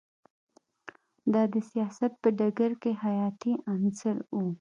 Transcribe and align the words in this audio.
دا 1.33 1.43
د 1.53 1.55
سیاست 1.71 2.11
په 2.21 2.29
ډګر 2.37 2.71
کې 2.81 2.91
حیاتی 3.03 3.53
عنصر 3.71 4.15
و 4.35 4.37